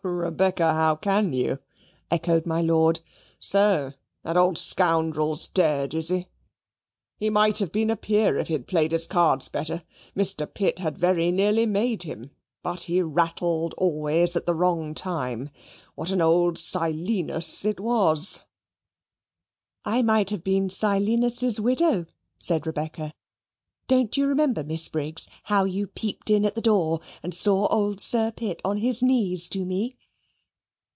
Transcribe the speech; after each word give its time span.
"Oh, 0.03 0.09
Rebecca, 0.09 0.73
how 0.73 0.95
can 0.95 1.31
you" 1.31 1.59
echoed 2.11 2.47
my 2.47 2.59
Lord. 2.59 3.01
"So 3.39 3.93
that 4.23 4.35
old 4.35 4.57
scoundrel's 4.57 5.47
dead, 5.47 5.93
is 5.93 6.09
he? 6.09 6.25
He 7.17 7.29
might 7.29 7.59
have 7.59 7.71
been 7.71 7.91
a 7.91 7.95
Peer 7.95 8.39
if 8.39 8.47
he 8.47 8.53
had 8.53 8.65
played 8.65 8.93
his 8.93 9.05
cards 9.05 9.47
better. 9.47 9.83
Mr. 10.17 10.51
Pitt 10.51 10.79
had 10.79 10.97
very 10.97 11.29
nearly 11.29 11.67
made 11.67 12.01
him; 12.01 12.31
but 12.63 12.83
he 12.83 13.03
ratted 13.03 13.75
always 13.77 14.35
at 14.35 14.47
the 14.47 14.55
wrong 14.55 14.95
time. 14.95 15.51
What 15.93 16.09
an 16.09 16.19
old 16.19 16.57
Silenus 16.57 17.63
it 17.63 17.79
was!" 17.79 18.41
"I 19.85 20.01
might 20.01 20.31
have 20.31 20.43
been 20.43 20.71
Silenus's 20.71 21.59
widow," 21.59 22.07
said 22.39 22.65
Rebecca. 22.65 23.13
"Don't 23.87 24.15
you 24.15 24.25
remember, 24.27 24.63
Miss 24.63 24.87
Briggs, 24.87 25.27
how 25.43 25.65
you 25.65 25.85
peeped 25.85 26.29
in 26.29 26.45
at 26.45 26.55
the 26.55 26.61
door 26.61 27.01
and 27.21 27.33
saw 27.33 27.67
old 27.67 27.99
Sir 27.99 28.31
Pitt 28.31 28.61
on 28.63 28.77
his 28.77 29.03
knees 29.03 29.49
to 29.49 29.65
me?" 29.65 29.97